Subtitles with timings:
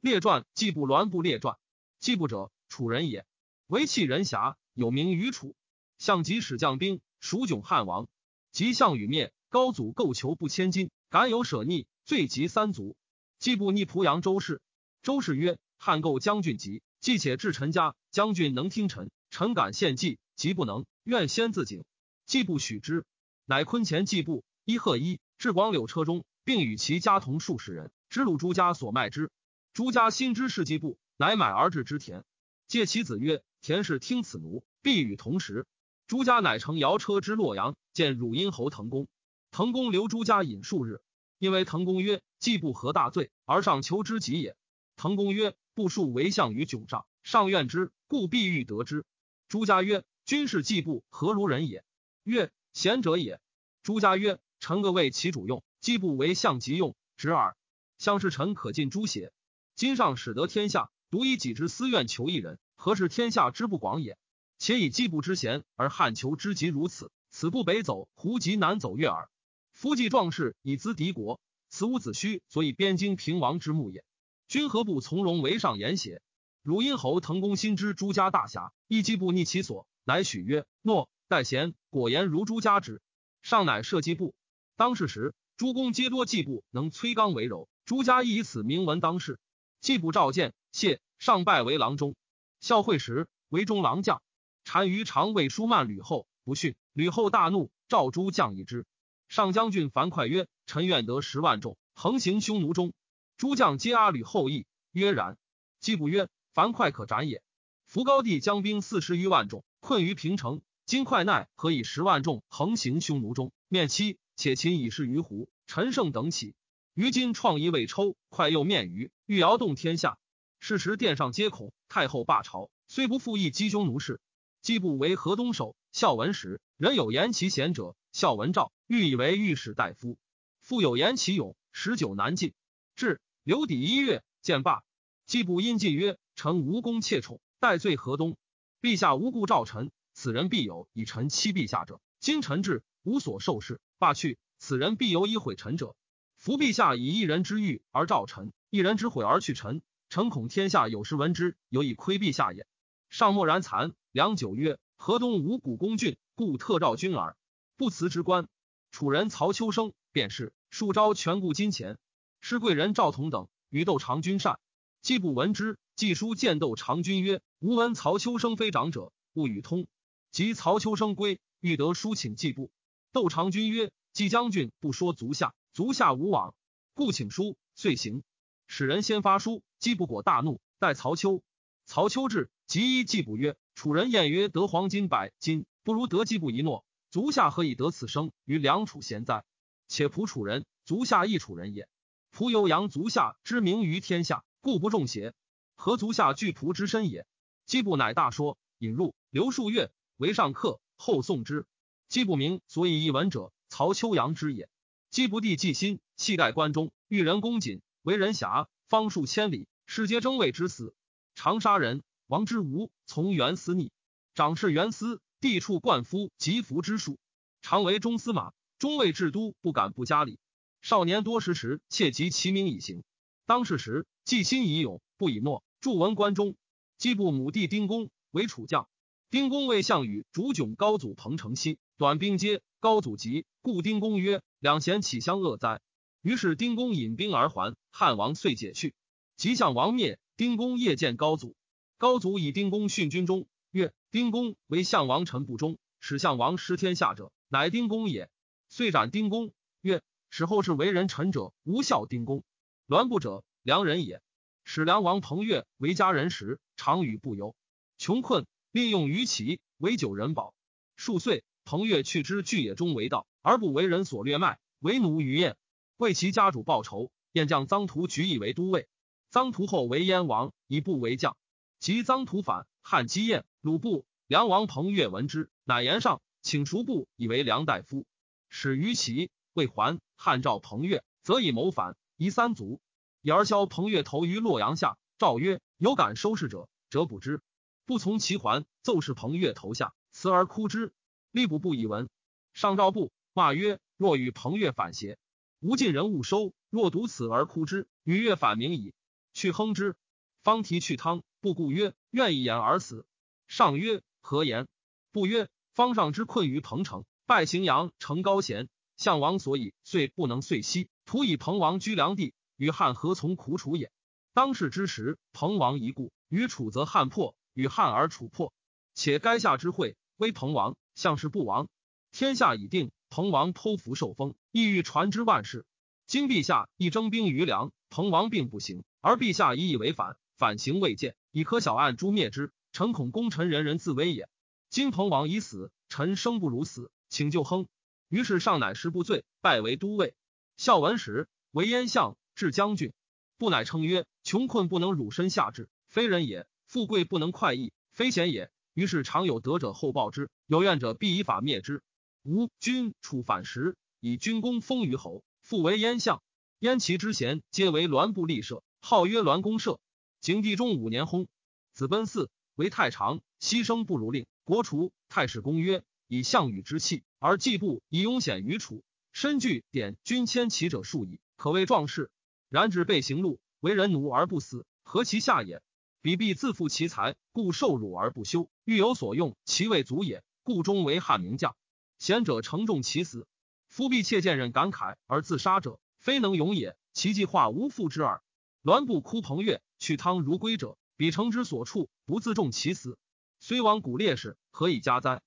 [0.00, 1.58] 列传季布栾布列传。
[1.98, 3.26] 季布者，楚人也，
[3.66, 5.54] 为弃人侠，有名于楚。
[5.98, 8.08] 项籍使将兵，蜀窘汉王。
[8.50, 12.96] 及项羽灭，高祖构求不千金，敢有舍逆，罪及三族。
[13.38, 14.62] 季布逆濮阳周氏。
[15.02, 21.84] 周氏曰：“汉构将军急，既且至臣家，将军能听臣，臣敢献计；即不能，愿先自警。”
[22.24, 23.04] 季布许之，
[23.44, 29.30] 乃坤前季布一贺一至广柳车中，并与其家同数十人，知鲁朱家所卖之。
[29.72, 32.24] 朱家心知是季布，乃买而置之田。
[32.66, 35.66] 借其子曰：“田氏听此奴，必与同时。”
[36.08, 39.06] 朱家乃乘摇车之洛阳，见汝阴侯滕公。
[39.52, 41.00] 滕公留朱家饮数日，
[41.38, 44.56] 因为滕公曰：“季布何大罪，而上求之己也？”
[44.96, 49.04] 滕公曰：“布数为相于窘上，上怨之，故必欲得之。”
[49.48, 51.84] 朱家曰：“君是季布何如人也？”
[52.24, 53.40] 曰：“贤者也。”
[53.84, 57.56] 朱家曰：“臣各为其主用，季布为相即用，直耳。
[57.98, 59.32] 相是臣可尽诸邪？
[59.80, 64.18] 今上使得天下，独以己之私怨求一人，何事天下之不广也？”
[64.60, 69.30] 且以季布之贤而汉求之急如此，此不北走，胡即南走越耳。
[69.72, 71.40] 夫季壮士以资敌国，
[71.70, 74.04] 此无子虚，所以边京平王之目也。
[74.48, 76.20] 君何不从容为上言邪？
[76.62, 83.00] 汝阴侯滕公心知朱家大侠，一季布逆其所，乃许曰：“诺。”待贤果言如朱家之。
[83.40, 84.34] 上乃设季布。
[84.76, 89.38] 当世时，诸公皆多季布能摧刚为柔，朱家亦以此名闻当世。
[89.80, 92.14] 季布召见谢，上拜为郎中。
[92.60, 94.22] 孝惠时为中郎将。
[94.62, 98.84] 单于常谓书慢吕后不逊，吕后大怒，召诸将议之。
[99.28, 102.92] 上将军樊哙曰：“臣愿得十万众，横行匈奴中。”
[103.38, 105.38] 诸将皆阿吕后意，曰：“然。”
[105.80, 107.42] 季布曰：“樊哙可斩也。”
[107.86, 113.50] 夫高帝将兵四十余万众，困于平城，今快奈何以十万众横行匈奴中？
[113.66, 116.54] 面七且秦以示于胡、陈胜等起。
[117.00, 120.18] 于今创一未抽，快又面于，欲摇动天下。
[120.58, 124.20] 是时殿上皆恐太后罢朝，虽不复议击匈奴事。
[124.60, 130.18] 季布为河东守，孝文时人有言其贤者，孝文诏欲以为御史大夫。
[130.60, 132.52] 复有言其勇，十九难进。
[132.96, 134.82] 至留底一月，见罢。
[135.24, 138.36] 季布因进曰：“臣无功窃宠，待罪河东。
[138.82, 141.98] 陛下无故召臣，此人必有以臣欺陛下者。
[142.18, 145.96] 今臣至，无所受事，罢去，此人必有以毁臣者。
[146.40, 152.66] 伏陛下以一人之欲而召臣，一人之悔而去臣，臣恐天下有时闻之，有以窥陛下也。”
[153.10, 153.92] 上默然惭。
[154.10, 157.36] 良久曰：“河东无古公郡，故特召君耳。
[157.76, 158.48] 不辞之官。”
[158.90, 161.98] 楚人曹秋生便是数招权故金钱。
[162.40, 164.58] 施贵人赵同等与窦长君善，
[165.02, 165.78] 既不闻之。
[165.94, 169.86] 季书见窦长君曰：“吾闻曹秋生非长者，勿与通。”
[170.32, 172.70] 及曹秋生归，欲得书请季布。
[173.12, 176.54] 窦长君曰：“季将军不说足下，足下无往，
[176.94, 178.22] 故请书。”遂行。
[178.66, 181.42] 使人先发书，季布果大怒，待曹丘。
[181.86, 183.56] 曹丘至，即依季布曰。
[183.74, 186.84] 楚人谚曰：“得黄金百金，不如得季布一诺。
[187.10, 189.44] 足下何以得此生于梁楚贤哉？
[189.88, 191.88] 且仆楚人，足下亦楚人也。
[192.32, 195.34] 仆有扬足下之名于天下，故不重邪？
[195.74, 197.26] 何足下惧仆之身也？”
[197.66, 200.80] 季布乃大说，引入，留数月，为上客。
[200.96, 201.66] 后送之。
[202.08, 204.68] 季布名所以一闻者，曹秋阳之也。
[205.10, 210.94] 季不弟季辛，气盖关中，遇人恭谨，为人侠，方数千里，世皆争位之死，
[211.34, 212.04] 长沙人。
[212.28, 213.90] 王之无从元思逆，
[214.36, 217.18] 长侍元思，地处冠夫及服之术，
[217.60, 220.38] 常为中司马，中尉至都，不敢不加礼。
[220.80, 223.02] 少年多识时，切及其名以行。
[223.46, 225.64] 当世时，季心以勇，不以诺。
[225.80, 226.54] 著文关中，
[226.98, 228.88] 季布母弟丁公为楚将。
[229.28, 235.82] 丁公为项羽主窘高祖彭城西，短兵接高祖急，故丁公曰：“两贤岂相恶哉？”
[236.22, 238.94] 于是丁公引兵而还，汉王遂解去。
[239.36, 241.54] 即项王灭，丁公夜见高祖。
[241.98, 248.30] 高祖以丁公训军中，曰：“丁公为项王臣不忠，使项王失天下者，乃丁公也。”
[248.70, 249.52] 遂斩丁公。
[249.82, 250.00] 曰
[250.30, 252.42] ：“使后世为人臣者，无效丁公。
[252.86, 254.22] 栾布者，良人也。
[254.64, 257.54] 使梁王彭越为家人时，常与不由。
[257.98, 260.54] 穷困，利用于齐为九人保。
[260.96, 265.56] 数岁，彭越去之巨野中为盗，而不为人所掠卖，为奴于燕，
[265.98, 267.12] 为其家主报仇。
[267.30, 268.88] 燕将臧荼举以为都尉。
[269.30, 271.36] 臧荼后为燕王，以不为将。”
[271.78, 278.04] 及臧荼反，汉姬燕、鲁部、梁王彭越闻之，乃言上，请赎部以为梁大夫。
[278.48, 282.80] 使于齐未还，汉召彭越，则以谋反，夷三族。
[283.22, 284.98] 以而削彭越头于洛阳下。
[285.18, 287.40] 诏曰：有敢收拾者，者捕之。
[287.86, 290.92] 不从其还，奏事彭越头下，辞而哭之。
[291.32, 292.08] 吏部不以闻。
[292.52, 295.18] 上诏部骂曰：若与彭越反邪？
[295.60, 296.52] 吾尽人勿收。
[296.70, 298.94] 若独此而哭之，与越反明矣。
[299.32, 299.96] 去亨之。
[300.42, 303.04] 方提去汤，不顾曰：“愿一言而死。”
[303.48, 304.68] 上曰：“何言？”
[305.12, 308.68] 不曰：“方上之困于彭城，败荥阳，成高贤。
[308.96, 313.90] 项王所以遂不能遂息，徒以彭王居梁地，与汉何从苦楚也？
[314.32, 318.52] 当世之时，彭王一故，与楚则汉破，与汉而楚破。
[318.94, 321.70] 且垓下之会，威彭王，相氏不亡。
[322.12, 325.64] 天下已定，彭王剖腹受封，意欲传之万世。
[326.06, 332.52] 今陛下亦征兵于梁，彭王并不行，而陛下以以为反，反行未见，以可小案诛灭之。
[332.72, 334.28] 臣恐功臣人人自危也。
[334.68, 337.66] 今彭王已死，臣生不如死，请救亨。
[338.10, 340.14] 于是上乃失不罪，拜为都尉。
[340.58, 342.92] 孝文时为燕相，至将军。
[343.38, 348.50] 不乃称曰：穷困不能辱身下志，非人也；富贵不能快意，非贤也。
[348.74, 351.82] 于是常有德者厚报之，有怨者必以法灭之。
[352.22, 355.22] 吴君楚反时，以军功封于侯。
[355.42, 356.22] 复为燕相，
[356.58, 359.80] 燕齐之贤皆为栾部立社，号曰栾公社。
[360.20, 361.26] 景帝中五年薨，
[361.72, 364.26] 子奔嗣，为太常，牺牲不如令。
[364.44, 364.92] 国除。
[365.08, 372.10] 太史公曰：以项羽之气，而季布以勇显于楚，身具典军千骑者数矣，可谓壮士。
[372.48, 375.62] 然指背行路，为人奴而不死，何其下也？
[376.02, 381.54] 彼必自负其才，故受辱而不休；欲有所用，其未足也，故终为汉名将。
[381.98, 383.26] 贤者承重其死。
[383.68, 386.76] 夫必窃见人感慨而自杀者，非能勇也。
[386.92, 388.22] 其计划无复之耳。
[388.62, 392.98] 栾布哭彭越，去汤如归者，彼诚之所处，不自重其死，
[393.38, 395.20] 虽亡古烈士，何以加哉？